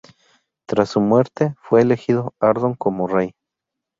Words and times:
Tras 0.67 0.89
su 0.89 0.99
muerte 0.99 1.53
fue 1.61 1.81
elegido 1.83 2.33
Ardón 2.39 2.73
como 2.73 3.05
rey. 3.07 3.35